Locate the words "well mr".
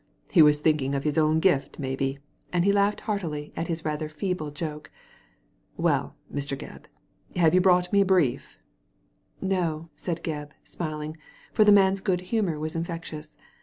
5.77-6.57